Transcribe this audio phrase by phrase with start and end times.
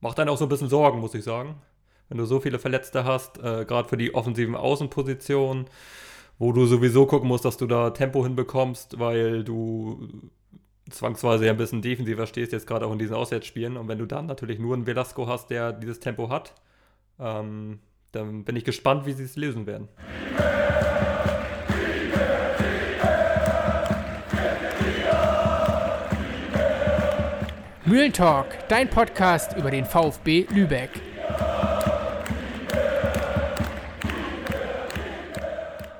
[0.00, 1.56] macht dann auch so ein bisschen Sorgen, muss ich sagen.
[2.08, 5.66] Wenn du so viele Verletzte hast, äh, gerade für die offensiven Außenpositionen,
[6.38, 10.08] wo du sowieso gucken musst, dass du da Tempo hinbekommst, weil du
[10.90, 13.76] zwangsweise ja ein bisschen defensiver stehst, jetzt gerade auch in diesen Auswärtsspielen.
[13.76, 16.54] Und wenn du dann natürlich nur einen Velasco hast, der dieses Tempo hat,
[17.18, 17.78] ähm,
[18.12, 19.88] dann bin ich gespannt, wie sie es lösen werden.
[27.90, 30.90] Mühlentalk, dein Podcast über den VfB Lübeck.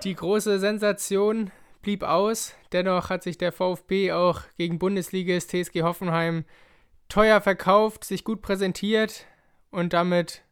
[0.05, 1.51] Die große Sensation
[1.83, 2.55] blieb aus.
[2.71, 6.45] Dennoch hat sich der VfB auch gegen Bundesligist TSG Hoffenheim
[7.09, 9.27] teuer verkauft, sich gut präsentiert
[9.73, 10.45] und damit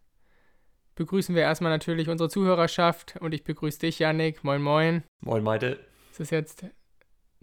[0.97, 4.43] begrüßen wir erstmal natürlich unsere Zuhörerschaft und ich begrüße dich, Yannick.
[4.43, 5.05] Moin, moin.
[5.21, 5.79] Moin, Meite.
[6.11, 6.65] Es ist jetzt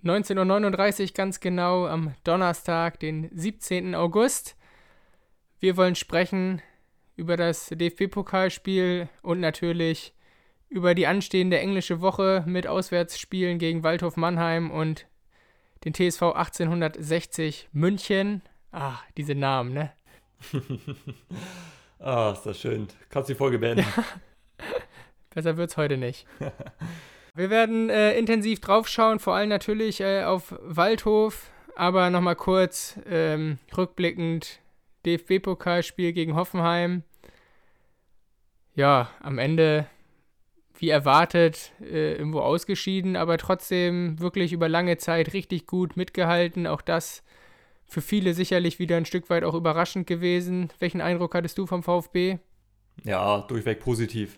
[0.05, 3.95] 19.39 Uhr ganz genau am Donnerstag, den 17.
[3.95, 4.55] August.
[5.59, 6.61] Wir wollen sprechen
[7.15, 10.13] über das DFB-Pokalspiel und natürlich
[10.69, 15.07] über die anstehende englische Woche mit Auswärtsspielen gegen Waldhof Mannheim und
[15.85, 18.43] den TSV 1860 München.
[18.71, 19.91] Ach, diese Namen, ne?
[21.99, 22.89] ah, ist das schön.
[23.09, 23.87] Kannst die Folge beenden.
[25.33, 26.27] Besser wird's heute nicht.
[27.35, 33.59] Wir werden äh, intensiv draufschauen, vor allem natürlich äh, auf Waldhof, aber nochmal kurz ähm,
[33.75, 34.61] rückblickend
[35.05, 37.03] DFB-Pokalspiel gegen Hoffenheim.
[38.73, 39.85] Ja, am Ende,
[40.77, 46.65] wie erwartet, äh, irgendwo ausgeschieden, aber trotzdem wirklich über lange Zeit richtig gut mitgehalten.
[46.67, 47.21] Auch das
[47.85, 50.69] für viele sicherlich wieder ein Stück weit auch überraschend gewesen.
[50.79, 52.37] Welchen Eindruck hattest du vom VfB?
[53.03, 54.37] Ja, durchweg positiv.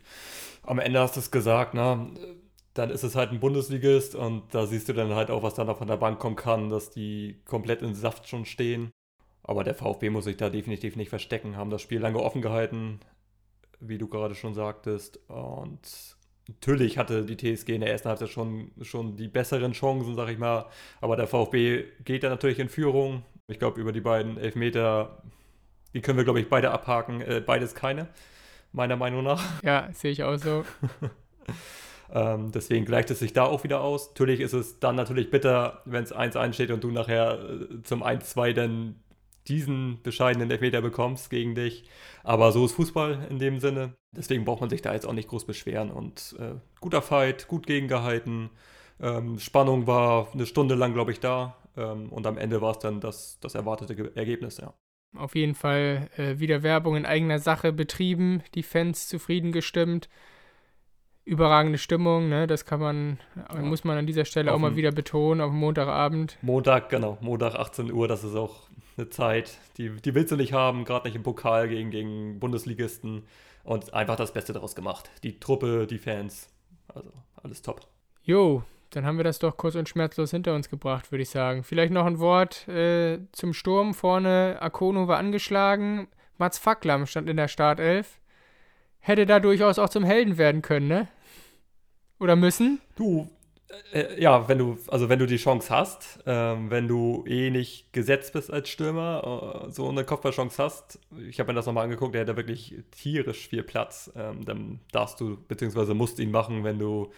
[0.63, 2.09] Am Ende hast du es gesagt, ne?
[2.77, 5.63] Dann ist es halt ein Bundesligist und da siehst du dann halt auch, was da
[5.63, 8.91] noch von der Bank kommen kann, dass die komplett in Saft schon stehen.
[9.43, 12.99] Aber der VfB muss sich da definitiv nicht verstecken, haben das Spiel lange offen gehalten,
[13.79, 15.19] wie du gerade schon sagtest.
[15.27, 15.79] Und
[16.47, 20.37] natürlich hatte die TSG in der ersten Halbzeit schon, schon die besseren Chancen, sag ich
[20.37, 20.65] mal.
[21.01, 23.23] Aber der VfB geht da natürlich in Führung.
[23.47, 25.23] Ich glaube, über die beiden Elfmeter,
[25.93, 27.21] die können wir, glaube ich, beide abhaken.
[27.21, 28.09] Äh, beides keine,
[28.73, 29.41] meiner Meinung nach.
[29.63, 30.65] Ja, sehe ich auch so.
[32.13, 34.09] Ähm, deswegen gleicht es sich da auch wieder aus.
[34.09, 38.03] Natürlich ist es dann natürlich bitter, wenn es 1-1 steht und du nachher äh, zum
[38.03, 38.95] 1-2 dann
[39.47, 41.89] diesen bescheidenen Elfmeter bekommst gegen dich.
[42.23, 43.93] Aber so ist Fußball in dem Sinne.
[44.11, 45.91] Deswegen braucht man sich da jetzt auch nicht groß beschweren.
[45.91, 48.49] Und äh, guter Fight, gut gegengehalten.
[48.99, 51.55] Ähm, Spannung war eine Stunde lang, glaube ich, da.
[51.77, 54.73] Ähm, und am Ende war es dann das, das erwartete Ergebnis, ja.
[55.15, 60.09] Auf jeden Fall äh, wieder Werbung in eigener Sache betrieben, die Fans zufrieden gestimmt
[61.27, 62.47] überragende Stimmung, ne?
[62.47, 63.61] Das kann man, ja.
[63.61, 66.37] muss man an dieser Stelle auf auch mal wieder betonen, auf Montagabend.
[66.41, 70.53] Montag, genau, Montag 18 Uhr, das ist auch eine Zeit, die, die willst du nicht
[70.53, 73.23] haben, gerade nicht im Pokal gegen, gegen Bundesligisten.
[73.63, 75.11] Und einfach das Beste daraus gemacht.
[75.23, 76.47] Die Truppe, die Fans,
[76.87, 77.11] also
[77.43, 77.81] alles top.
[78.23, 81.63] Jo, dann haben wir das doch kurz und schmerzlos hinter uns gebracht, würde ich sagen.
[81.63, 83.93] Vielleicht noch ein Wort äh, zum Sturm.
[83.93, 86.07] Vorne Akono war angeschlagen.
[86.37, 88.21] Mats Facklam stand in der Startelf.
[88.99, 91.07] Hätte da durchaus auch zum Helden werden können, ne?
[92.19, 92.81] Oder müssen?
[92.95, 93.29] Du,
[93.91, 97.91] äh, ja, wenn du, also wenn du die Chance hast, ähm, wenn du eh nicht
[97.93, 102.13] gesetzt bist als Stürmer, äh, so eine Kopfballchance hast, ich habe mir das nochmal angeguckt,
[102.15, 106.63] der hat da wirklich tierisch viel Platz, ähm, dann darfst du, beziehungsweise musst ihn machen,
[106.63, 107.11] wenn du,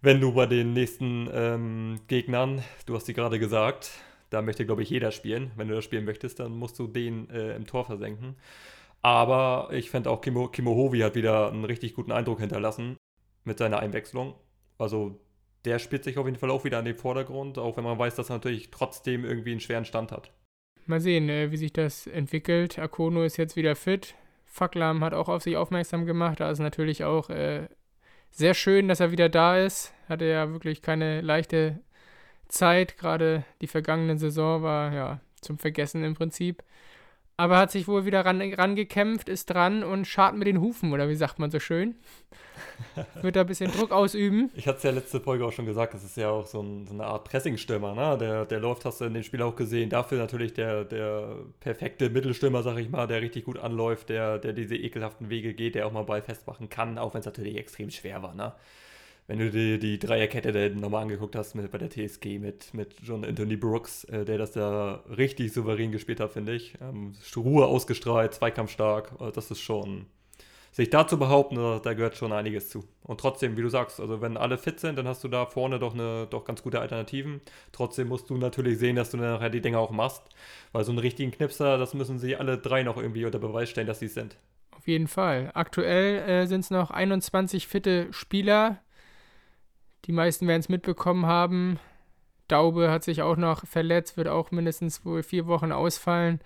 [0.00, 3.90] wenn du bei den nächsten ähm, Gegnern, du hast die gerade gesagt,
[4.30, 5.52] da möchte, glaube ich, jeder spielen.
[5.56, 8.36] Wenn du das spielen möchtest, dann musst du den äh, im Tor versenken.
[9.02, 12.96] Aber ich fände auch Kimo, Kimo Hovi hat wieder einen richtig guten Eindruck hinterlassen
[13.44, 14.34] mit seiner Einwechslung.
[14.78, 15.20] Also
[15.64, 18.16] der spielt sich auf jeden Fall auch wieder an den Vordergrund, auch wenn man weiß,
[18.16, 20.32] dass er natürlich trotzdem irgendwie einen schweren Stand hat.
[20.86, 22.78] Mal sehen, äh, wie sich das entwickelt.
[22.78, 24.14] Akono ist jetzt wieder fit.
[24.44, 26.40] Faklam hat auch auf sich aufmerksam gemacht.
[26.40, 27.68] Da ist natürlich auch äh,
[28.30, 29.94] sehr schön, dass er wieder da ist.
[30.08, 31.80] Hatte ja wirklich keine leichte
[32.48, 32.98] Zeit.
[32.98, 36.62] Gerade die vergangene Saison war ja zum Vergessen im Prinzip.
[37.36, 41.08] Aber hat sich wohl wieder ran, rangekämpft, ist dran und schart mit den Hufen, oder
[41.08, 41.96] wie sagt man so schön?
[43.22, 44.50] Wird da ein bisschen Druck ausüben.
[44.54, 46.86] Ich hatte es ja letzte Folge auch schon gesagt, das ist ja auch so, ein,
[46.86, 48.16] so eine Art Pressingstürmer, ne?
[48.18, 49.90] Der, der läuft, hast du in dem Spiel auch gesehen.
[49.90, 54.52] Dafür natürlich der, der perfekte Mittelstürmer, sag ich mal, der richtig gut anläuft, der, der
[54.52, 57.90] diese ekelhaften Wege geht, der auch mal Ball festmachen kann, auch wenn es natürlich extrem
[57.90, 58.52] schwer war, ne?
[59.26, 62.94] Wenn du dir die Dreierkette da nochmal angeguckt hast mit, bei der TSG mit, mit
[63.02, 66.74] John Anthony Brooks, äh, der das da richtig souverän gespielt hat, finde ich.
[66.80, 70.06] Ähm, Ruhe ausgestrahlt, zweikampfstark, äh, das ist schon,
[70.72, 72.84] sich da zu behaupten, da, da, gehört schon einiges zu.
[73.02, 75.78] Und trotzdem, wie du sagst, also wenn alle fit sind, dann hast du da vorne
[75.78, 77.40] doch eine doch ganz gute Alternativen.
[77.72, 80.22] Trotzdem musst du natürlich sehen, dass du nachher die Dinger auch machst,
[80.72, 83.86] weil so einen richtigen Knipser, das müssen sie alle drei noch irgendwie unter Beweis stellen,
[83.86, 84.36] dass sie es sind.
[84.76, 85.50] Auf jeden Fall.
[85.54, 88.83] Aktuell äh, sind es noch 21 fitte Spieler.
[90.04, 91.78] Die meisten werden es mitbekommen haben.
[92.48, 96.40] Daube hat sich auch noch verletzt, wird auch mindestens wohl vier Wochen ausfallen.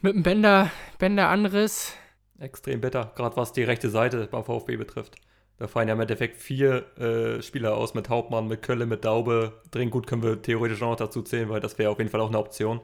[0.00, 1.94] Mit einem Bänder, Bänderanriss.
[2.38, 5.16] Extrem bitter, gerade was die rechte Seite beim VfB betrifft.
[5.56, 9.60] Da fallen ja im Endeffekt vier äh, Spieler aus mit Hauptmann, mit Kölle, mit Daube.
[9.72, 12.20] Dringend gut können wir theoretisch auch noch dazu zählen, weil das wäre auf jeden Fall
[12.20, 12.80] auch eine Option.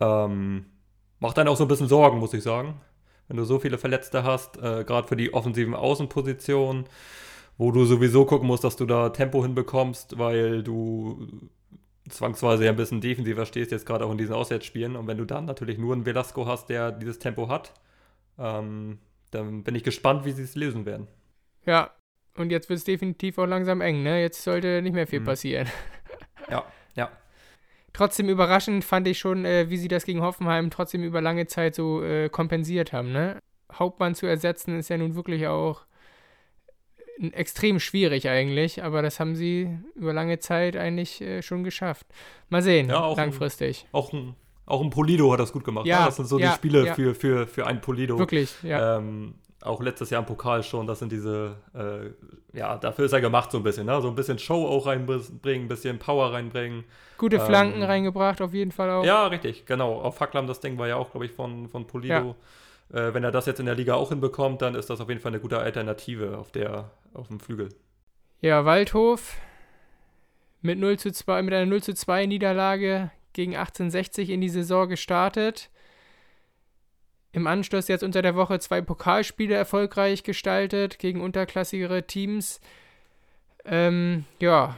[0.00, 0.66] Ähm,
[1.20, 2.80] macht dann auch so ein bisschen Sorgen, muss ich sagen.
[3.28, 6.84] Wenn du so viele Verletzte hast, äh, gerade für die offensiven Außenpositionen
[7.56, 11.26] wo du sowieso gucken musst, dass du da Tempo hinbekommst, weil du
[12.08, 14.96] zwangsweise ja ein bisschen defensiver stehst, jetzt gerade auch in diesen Auswärtsspielen.
[14.96, 17.72] Und wenn du dann natürlich nur einen Velasco hast, der dieses Tempo hat,
[18.38, 18.98] ähm,
[19.30, 21.08] dann bin ich gespannt, wie sie es lösen werden.
[21.64, 21.90] Ja,
[22.36, 24.20] und jetzt wird es definitiv auch langsam eng, ne?
[24.20, 25.24] Jetzt sollte nicht mehr viel mhm.
[25.24, 25.68] passieren.
[26.50, 26.62] Ja,
[26.94, 27.10] ja.
[27.94, 31.74] Trotzdem überraschend fand ich schon, äh, wie sie das gegen Hoffenheim trotzdem über lange Zeit
[31.74, 33.38] so äh, kompensiert haben, ne?
[33.72, 35.86] Hauptmann zu ersetzen ist ja nun wirklich auch
[37.32, 42.06] extrem schwierig eigentlich, aber das haben sie über lange Zeit eigentlich äh, schon geschafft.
[42.48, 43.84] Mal sehen, ja, auch langfristig.
[43.84, 44.34] Ein, auch, ein,
[44.66, 45.86] auch ein Polido hat das gut gemacht.
[45.86, 46.06] Ja, ne?
[46.06, 46.94] Das sind so ja, die Spiele ja.
[46.94, 48.18] für, für, für ein Polido.
[48.18, 48.98] Wirklich, ja.
[48.98, 53.20] Ähm, auch letztes Jahr im Pokal schon, das sind diese, äh, ja, dafür ist er
[53.20, 54.00] gemacht so ein bisschen, ne?
[54.02, 56.84] So ein bisschen Show auch reinbringen, ein bisschen Power reinbringen.
[57.16, 59.04] Gute Flanken ähm, reingebracht, auf jeden Fall auch.
[59.04, 60.00] Ja, richtig, genau.
[60.00, 62.14] Auf Facklam, das Ding war ja auch, glaube ich, von, von Polido.
[62.14, 62.34] Ja.
[62.94, 65.20] Äh, wenn er das jetzt in der Liga auch hinbekommt, dann ist das auf jeden
[65.20, 67.70] Fall eine gute Alternative auf, der, auf dem Flügel.
[68.40, 69.36] Ja, Waldhof
[70.62, 74.88] mit, 0 zu 2, mit einer 0 zu 2 Niederlage gegen 1860 in die Saison
[74.88, 75.70] gestartet.
[77.32, 82.60] Im Anschluss jetzt unter der Woche zwei Pokalspiele erfolgreich gestaltet gegen unterklassigere Teams.
[83.64, 84.76] Ähm, ja,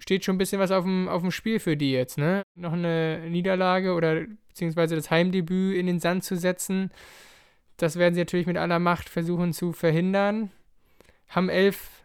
[0.00, 2.42] steht schon ein bisschen was auf dem, auf dem Spiel für die jetzt, ne?
[2.56, 6.90] Noch eine Niederlage oder beziehungsweise das Heimdebüt in den Sand zu setzen.
[7.76, 10.50] Das werden sie natürlich mit aller Macht versuchen zu verhindern.
[11.28, 12.02] Haben elf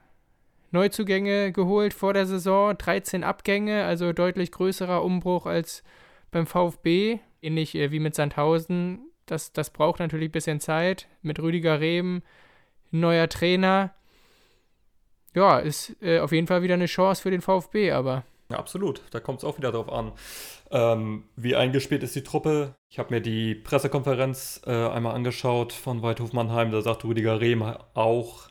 [0.72, 5.84] Neuzugänge geholt vor der Saison, 13 Abgänge, also deutlich größerer Umbruch als
[6.32, 9.10] beim VfB, ähnlich äh, wie mit Sandhausen.
[9.26, 11.08] Das, das braucht natürlich ein bisschen Zeit.
[11.22, 12.22] Mit Rüdiger Rehm,
[12.92, 13.94] neuer Trainer
[15.36, 18.24] ja, ist äh, auf jeden Fall wieder eine Chance für den VfB, aber.
[18.50, 19.02] Ja, absolut.
[19.12, 20.12] Da kommt es auch wieder drauf an.
[20.72, 22.76] Ähm, wie eingespielt ist die Truppe?
[22.90, 26.72] Ich habe mir die Pressekonferenz äh, einmal angeschaut von Weidhof Mannheim.
[26.72, 28.50] Da sagt Rüdiger Rehm auch,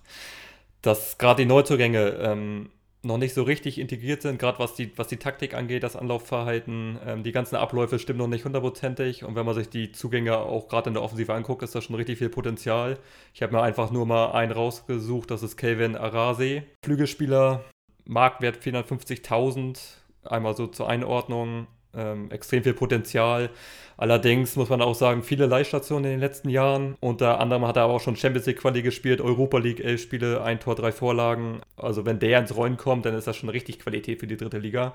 [0.83, 2.71] dass gerade die Neuzugänge ähm,
[3.05, 6.99] noch nicht so richtig integriert sind, gerade was die, was die Taktik angeht, das Anlaufverhalten.
[7.06, 9.25] Ähm, die ganzen Abläufe stimmen noch nicht hundertprozentig.
[9.25, 11.97] Und wenn man sich die Zugänge auch gerade in der Offensive anguckt, ist da schon
[11.97, 12.99] richtig viel Potenzial.
[13.33, 16.62] Ich habe mir einfach nur mal einen rausgesucht, das ist Kelvin Arase.
[16.85, 17.65] Flügelspieler,
[18.05, 19.79] Marktwert 450.000.
[20.25, 21.67] Einmal so zur Einordnung.
[21.96, 23.50] Ähm, extrem viel Potenzial.
[23.96, 26.96] Allerdings muss man auch sagen, viele Leihstationen in den letzten Jahren.
[27.00, 30.43] Unter anderem hat er aber auch schon Champions League Quali gespielt, Europa League, elf Spiele,
[30.43, 31.61] ein Tor, drei Vorlagen.
[31.76, 34.58] Also wenn der ins Rollen kommt, dann ist das schon richtig Qualität für die dritte
[34.58, 34.94] Liga.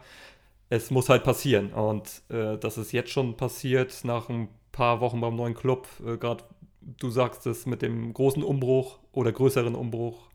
[0.69, 1.71] Es muss halt passieren.
[1.71, 6.17] Und äh, dass es jetzt schon passiert, nach ein paar Wochen beim neuen Club, äh,
[6.17, 6.43] gerade
[6.81, 10.27] du sagst es mit dem großen Umbruch oder größeren Umbruch,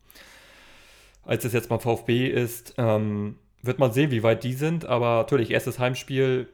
[1.23, 4.85] als es jetzt beim VfB ist, ähm, wird man sehen, wie weit die sind.
[4.85, 6.47] Aber natürlich, erstes Heimspiel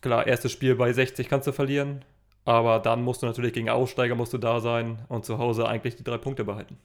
[0.00, 2.04] klar, erstes Spiel bei 60 kannst du verlieren,
[2.44, 5.96] aber dann musst du natürlich gegen Aussteiger musst du da sein und zu Hause eigentlich
[5.96, 6.78] die drei Punkte behalten.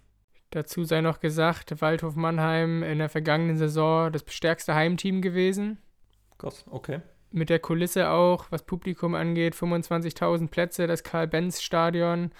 [0.52, 5.80] Dazu sei noch gesagt, Waldhof Mannheim in der vergangenen Saison das stärkste Heimteam gewesen.
[6.38, 7.00] Gott, okay.
[7.32, 12.32] Mit der Kulisse auch, was Publikum angeht, 25.000 Plätze, das Karl-Benz-Stadion.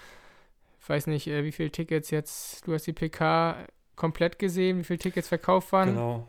[0.80, 3.66] Ich weiß nicht, äh, wie viele Tickets jetzt, du hast die PK
[3.96, 5.88] komplett gesehen, wie viele Tickets verkauft waren.
[5.88, 6.28] Genau.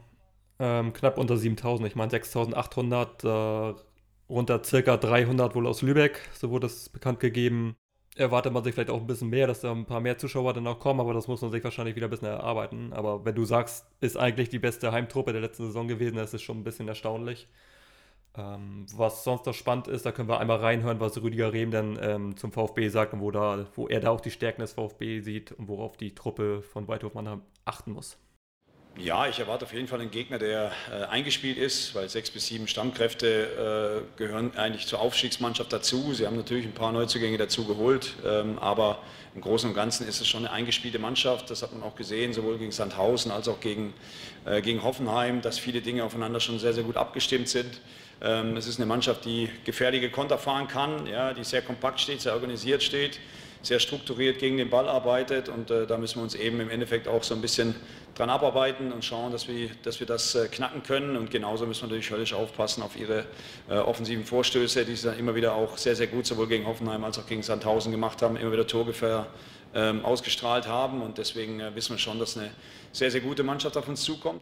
[0.58, 3.24] Ähm, knapp unter 7000, ich meine 6800.
[3.24, 3.74] Äh,
[4.30, 7.76] runter circa 300 wohl aus Lübeck, so wurde es bekannt gegeben.
[8.16, 10.68] Erwartet man sich vielleicht auch ein bisschen mehr, dass da ein paar mehr Zuschauer dann
[10.68, 12.94] auch kommen, aber das muss man sich wahrscheinlich wieder ein bisschen erarbeiten.
[12.94, 16.44] Aber wenn du sagst, ist eigentlich die beste Heimtruppe der letzten Saison gewesen, das ist
[16.44, 17.48] schon ein bisschen erstaunlich.
[18.38, 21.98] Ähm, was sonst noch spannend ist, da können wir einmal reinhören, was Rüdiger Rehm dann
[22.02, 25.22] ähm, zum VfB sagt und wo, da, wo er da auch die Stärken des VfB
[25.22, 27.14] sieht und worauf die Truppe von Weidhof
[27.66, 28.18] achten muss.
[28.98, 32.48] Ja, ich erwarte auf jeden Fall einen Gegner, der äh, eingespielt ist, weil sechs bis
[32.48, 36.14] sieben Stammkräfte äh, gehören eigentlich zur Aufstiegsmannschaft dazu.
[36.14, 39.00] Sie haben natürlich ein paar Neuzugänge dazu geholt, ähm, aber
[39.36, 41.50] im Großen und Ganzen ist es schon eine eingespielte Mannschaft.
[41.50, 43.94] Das hat man auch gesehen, sowohl gegen Sandhausen als auch gegen,
[44.46, 47.82] äh, gegen Hoffenheim, dass viele Dinge aufeinander schon sehr, sehr gut abgestimmt sind.
[48.22, 52.22] Ähm, es ist eine Mannschaft, die gefährliche Konter fahren kann, ja, die sehr kompakt steht,
[52.22, 53.20] sehr organisiert steht
[53.66, 57.08] sehr strukturiert gegen den Ball arbeitet und äh, da müssen wir uns eben im Endeffekt
[57.08, 57.76] auch so ein bisschen
[58.16, 61.82] dran abarbeiten und schauen, dass wir, dass wir das äh, knacken können und genauso müssen
[61.82, 63.26] wir natürlich höllisch aufpassen auf ihre
[63.70, 67.04] äh, offensiven Vorstöße, die sie dann immer wieder auch sehr, sehr gut sowohl gegen Hoffenheim
[67.04, 69.28] als auch gegen Sandhausen gemacht haben, immer wieder Torgefahr
[69.74, 72.52] ähm, ausgestrahlt haben und deswegen äh, wissen wir schon, dass eine
[72.92, 74.42] sehr, sehr gute Mannschaft auf uns zukommt.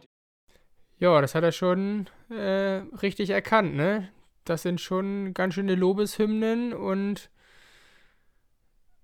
[0.98, 4.08] Ja, das hat er schon äh, richtig erkannt, ne?
[4.44, 7.30] Das sind schon ganz schöne Lobeshymnen und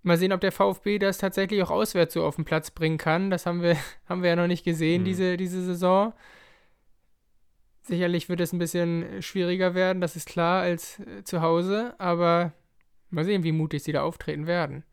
[0.02, 3.30] Mal sehen, ob der VfB das tatsächlich auch auswärts so auf den Platz bringen kann.
[3.30, 3.76] Das haben wir,
[4.08, 5.06] haben wir ja noch nicht gesehen, mhm.
[5.06, 6.12] diese, diese Saison.
[7.82, 11.94] Sicherlich wird es ein bisschen schwieriger werden, das ist klar, als äh, zu Hause.
[11.98, 12.52] Aber
[13.10, 14.84] mal sehen, wie mutig sie da auftreten werden.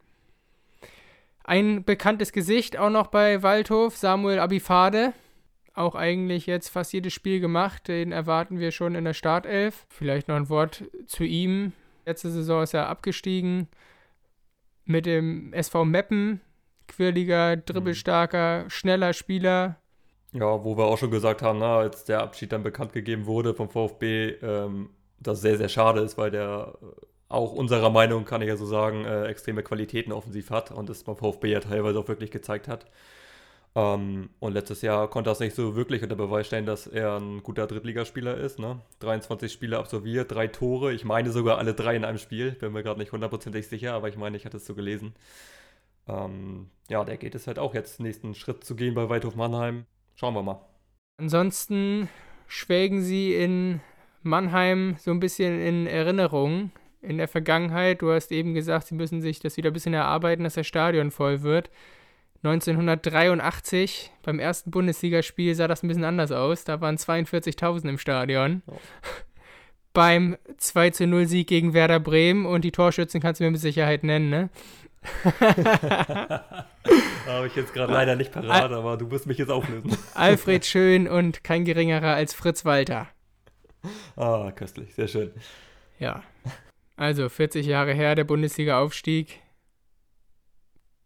[1.43, 5.13] Ein bekanntes Gesicht auch noch bei Waldhof, Samuel Abifade.
[5.73, 7.87] Auch eigentlich jetzt fast jedes Spiel gemacht.
[7.87, 9.85] Den erwarten wir schon in der Startelf.
[9.89, 11.71] Vielleicht noch ein Wort zu ihm.
[12.05, 13.69] Letzte Saison ist er abgestiegen
[14.87, 16.41] mit dem SV Meppen,
[16.87, 19.77] quirliger, dribbelstarker, schneller Spieler.
[20.33, 23.53] Ja, wo wir auch schon gesagt haben, na, als der Abschied dann bekannt gegeben wurde
[23.53, 24.89] vom VfB, ähm,
[25.19, 26.77] das sehr, sehr schade ist, weil der
[27.29, 31.03] auch unserer Meinung, kann ich ja so sagen, äh, extreme Qualitäten offensiv hat und das
[31.03, 32.85] beim VfB ja teilweise auch wirklich gezeigt hat.
[33.77, 37.17] Ähm, und letztes Jahr konnte er es nicht so wirklich unter Beweis stellen, dass er
[37.17, 38.57] ein guter Drittligaspieler ist.
[38.57, 38.81] Ne?
[39.01, 40.93] 23 Spiele absolviert, drei Tore.
[40.93, 42.53] Ich meine sogar alle drei in einem Spiel.
[42.53, 45.13] Bin mir gerade nicht hundertprozentig sicher, aber ich meine, ich hatte es so gelesen.
[46.07, 49.85] Ähm, ja, der geht es halt auch jetzt, nächsten Schritt zu gehen bei Weidhof Mannheim.
[50.15, 50.65] Schauen wir mal.
[51.21, 52.09] Ansonsten
[52.47, 53.79] schwelgen sie in
[54.23, 56.71] Mannheim so ein bisschen in Erinnerung
[57.03, 58.01] in der Vergangenheit.
[58.01, 61.11] Du hast eben gesagt, sie müssen sich das wieder ein bisschen erarbeiten, dass das Stadion
[61.11, 61.69] voll wird.
[62.43, 66.63] 1983 beim ersten Bundesligaspiel sah das ein bisschen anders aus.
[66.63, 68.61] Da waren 42.000 im Stadion.
[68.67, 68.73] Oh.
[69.93, 73.59] Beim 2 zu 0 Sieg gegen Werder Bremen und die Torschützen kannst du mir mit
[73.59, 74.49] Sicherheit nennen, ne?
[77.25, 79.97] Habe ich jetzt gerade leider nicht parat, Al aber du wirst mich jetzt auflösen.
[80.13, 83.07] Alfred Schön und kein geringerer als Fritz Walter.
[84.15, 85.31] Ah, köstlich, sehr schön.
[85.99, 86.21] Ja.
[86.95, 89.39] Also 40 Jahre her, der Bundesliga-Aufstieg.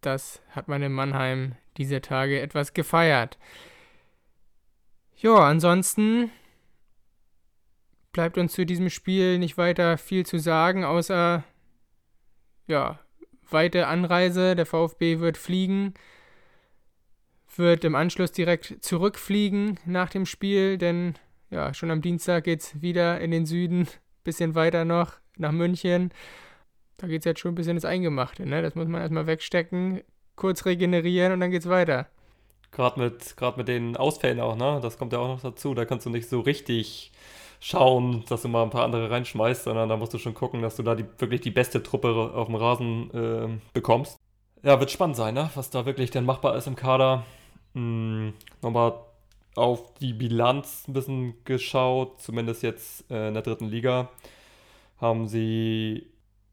[0.01, 3.37] Das hat man in Mannheim diese Tage etwas gefeiert.
[5.15, 6.31] Ja, ansonsten
[8.11, 11.43] bleibt uns zu diesem Spiel nicht weiter viel zu sagen, außer
[12.67, 12.99] ja,
[13.49, 14.55] weite Anreise.
[14.55, 15.93] Der VfB wird fliegen,
[17.55, 21.15] wird im Anschluss direkt zurückfliegen nach dem Spiel, denn
[21.49, 23.87] ja, schon am Dienstag geht es wieder in den Süden,
[24.23, 26.11] bisschen weiter noch nach München.
[27.01, 28.61] Da geht es jetzt schon ein bisschen ins Eingemachte, ne?
[28.61, 30.01] Das muss man erstmal wegstecken,
[30.35, 32.07] kurz regenerieren und dann geht's weiter.
[32.71, 34.79] Gerade mit, mit den Ausfällen auch, ne?
[34.83, 35.73] Das kommt ja auch noch dazu.
[35.73, 37.11] Da kannst du nicht so richtig
[37.59, 40.75] schauen, dass du mal ein paar andere reinschmeißt, sondern da musst du schon gucken, dass
[40.75, 44.17] du da die, wirklich die beste Truppe auf dem Rasen äh, bekommst.
[44.61, 45.49] Ja, wird spannend sein, ne?
[45.55, 47.25] was da wirklich denn machbar ist im Kader.
[47.73, 48.93] Hm, nochmal
[49.55, 54.09] auf die Bilanz ein bisschen geschaut, zumindest jetzt äh, in der dritten Liga.
[54.99, 56.10] Haben sie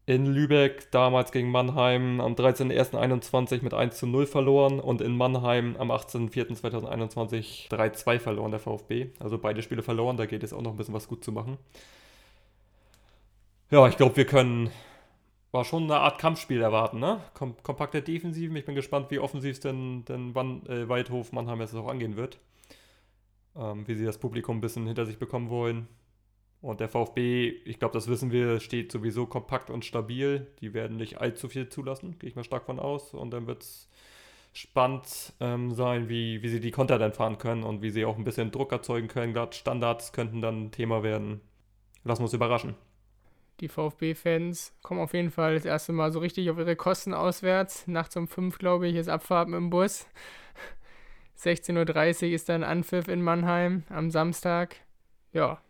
[0.09, 5.75] in Lübeck damals gegen Mannheim am 13.01.21 mit 1 zu 0 verloren und in Mannheim
[5.77, 9.11] am 18.04.2021 3-2 verloren der VfB.
[9.19, 11.59] Also beide Spiele verloren, da geht es auch noch ein bisschen was gut zu machen.
[13.69, 14.71] Ja, ich glaube, wir können
[15.51, 17.21] war schon eine Art Kampfspiel erwarten, ne?
[17.35, 18.55] Kom kompakte Defensiven.
[18.55, 22.17] Ich bin gespannt, wie offensiv es denn, denn wann äh, Weidhof Mannheim jetzt auch angehen
[22.17, 22.39] wird.
[23.55, 25.87] Ähm, wie sie das Publikum ein bisschen hinter sich bekommen wollen.
[26.61, 30.47] Und der VfB, ich glaube, das wissen wir, steht sowieso kompakt und stabil.
[30.59, 33.13] Die werden nicht allzu viel zulassen, gehe ich mal stark von aus.
[33.13, 33.89] Und dann wird es
[34.51, 38.17] spannend ähm, sein, wie, wie sie die Konter dann fahren können und wie sie auch
[38.17, 39.33] ein bisschen Druck erzeugen können.
[39.33, 41.39] Gerade Standards könnten dann Thema werden.
[42.03, 42.75] Lassen wir uns überraschen.
[43.61, 47.87] Die VfB-Fans kommen auf jeden Fall das erste Mal so richtig auf ihre Kosten auswärts.
[47.87, 50.07] Nachts um 5, glaube ich, ist Abfahrt dem Bus.
[51.37, 54.77] 16.30 Uhr ist dann Anpfiff in Mannheim am Samstag.
[55.31, 55.61] Ja,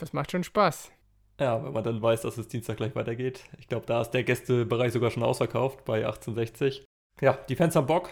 [0.00, 0.90] das macht schon Spaß.
[1.40, 3.44] Ja, wenn man dann weiß, dass es Dienstag gleich weitergeht.
[3.58, 6.84] Ich glaube, da ist der Gästebereich sogar schon ausverkauft bei 1860.
[7.22, 8.10] Ja, die Fans haben Bock.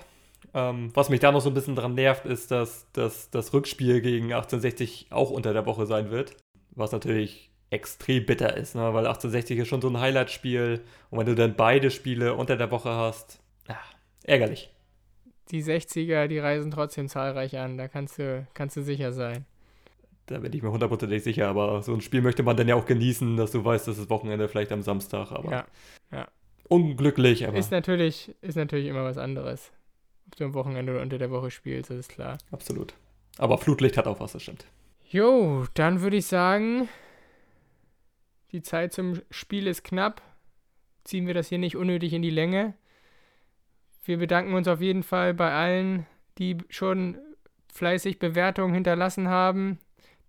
[0.54, 4.00] Ähm, was mich da noch so ein bisschen dran nervt, ist, dass, dass das Rückspiel
[4.00, 6.36] gegen 1860 auch unter der Woche sein wird.
[6.70, 8.80] Was natürlich extrem bitter ist, ne?
[8.94, 10.80] weil 1860 ist schon so ein Highlight-Spiel.
[11.10, 13.78] Und wenn du dann beide Spiele unter der Woche hast, ja,
[14.24, 14.70] ärgerlich.
[15.50, 19.44] Die 60er, die reisen trotzdem zahlreich an, da kannst du, kannst du sicher sein
[20.28, 22.86] da bin ich mir hundertprozentig sicher, aber so ein Spiel möchte man dann ja auch
[22.86, 25.66] genießen, dass du weißt, dass das Wochenende vielleicht am Samstag, aber ja,
[26.12, 26.28] ja.
[26.68, 27.56] unglücklich, aber.
[27.56, 29.72] Ist natürlich, ist natürlich immer was anderes.
[30.26, 32.38] Ob du am Wochenende oder unter der Woche spielst, das ist klar.
[32.50, 32.94] Absolut.
[33.38, 34.66] Aber Flutlicht hat auch was, das stimmt.
[35.10, 36.88] Jo, dann würde ich sagen,
[38.52, 40.20] die Zeit zum Spiel ist knapp.
[41.04, 42.74] ziehen wir das hier nicht unnötig in die Länge.
[44.04, 46.06] Wir bedanken uns auf jeden Fall bei allen,
[46.36, 47.18] die schon
[47.72, 49.78] fleißig Bewertungen hinterlassen haben,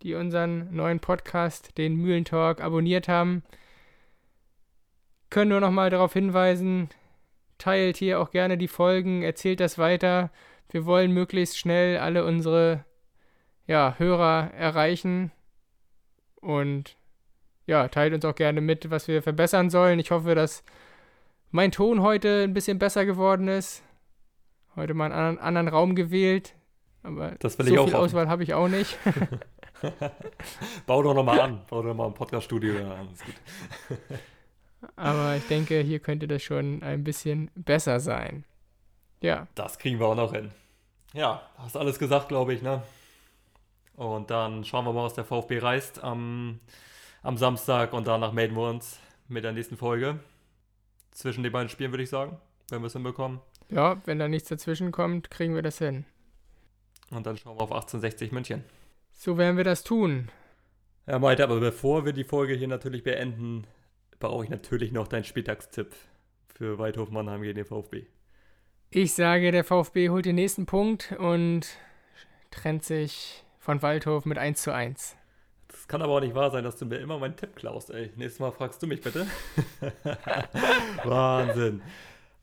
[0.02, 3.44] die unseren neuen Podcast, den Mühlentalk, abonniert haben.
[5.30, 6.90] Können nur noch mal darauf hinweisen,
[7.58, 10.32] teilt hier auch gerne die Folgen, erzählt das weiter.
[10.70, 12.86] Wir wollen möglichst schnell alle unsere
[13.68, 15.32] ja, Hörer erreichen
[16.42, 16.96] und
[17.66, 20.00] ja, teilt uns auch gerne mit, was wir verbessern sollen.
[20.00, 20.64] Ich hoffe, dass
[21.52, 23.84] mein Ton heute ein bisschen besser geworden ist.
[24.76, 26.56] Heute mal einen anderen, anderen Raum gewählt.
[27.04, 28.06] Aber das will so ich auch viel hoffen.
[28.06, 28.98] Auswahl habe ich auch nicht.
[30.86, 31.62] Bau doch nochmal an.
[31.70, 33.10] Bau doch mal ein Podcast-Studio an.
[33.14, 33.36] Ist gut.
[34.96, 38.46] Aber ich denke, hier könnte das schon ein bisschen besser sein.
[39.22, 39.48] Ja.
[39.56, 40.52] Das kriegen wir auch noch hin.
[41.14, 42.82] Ja, hast alles gesagt, glaube ich, ne?
[43.96, 46.60] Und dann schauen wir mal, was der VfB reist am,
[47.22, 50.20] am Samstag und danach melden wir uns mit der nächsten Folge.
[51.12, 52.38] Zwischen den beiden Spielen, würde ich sagen,
[52.70, 53.42] wenn wir es hinbekommen.
[53.70, 56.06] Ja, wenn da nichts dazwischen kommt, kriegen wir das hin.
[57.12, 58.64] Und dann schauen wir auf 1860 München.
[59.22, 60.30] So werden wir das tun.
[61.06, 63.68] Ja, Malte, aber bevor wir die Folge hier natürlich beenden,
[64.18, 65.94] brauche ich natürlich noch deinen Spieltagstipp
[66.48, 68.06] für Weidhof Mannheim gegen den VfB.
[68.92, 71.68] Ich sage, der VfB holt den nächsten Punkt und
[72.50, 75.18] trennt sich von Waldhof mit 1 zu 1.
[75.68, 78.12] Das kann aber auch nicht wahr sein, dass du mir immer meinen Tipp klaust, ey.
[78.16, 79.28] Nächstes Mal fragst du mich bitte.
[81.04, 81.82] Wahnsinn.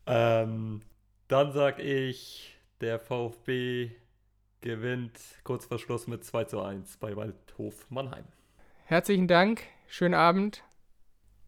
[0.05, 0.83] Ähm,
[1.27, 3.89] dann sag ich, der VfB
[4.61, 8.25] gewinnt kurz vor Schluss mit 2 zu 1 bei Waldhof Mannheim.
[8.85, 10.63] Herzlichen Dank, schönen Abend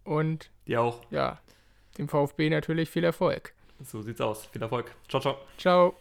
[0.03, 1.01] und Dir auch.
[1.11, 1.39] ja,
[1.97, 3.53] dem VfB natürlich viel Erfolg.
[3.81, 4.45] So sieht's aus.
[4.47, 4.93] Viel Erfolg.
[5.07, 5.37] Ciao, ciao.
[5.57, 5.95] Ciao.